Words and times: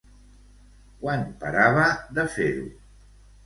Quan 1.03 1.27
parava 1.45 1.87
de 2.19 2.27
fer-ho? 2.41 2.69